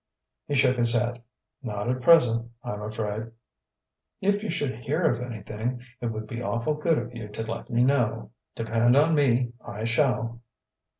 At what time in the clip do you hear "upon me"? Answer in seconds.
8.95-9.53